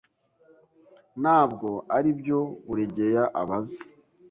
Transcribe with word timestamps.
Ntabwo 1.21 1.69
aribyo 1.95 2.39
Buregeya 2.65 3.23
abaza. 3.41 3.81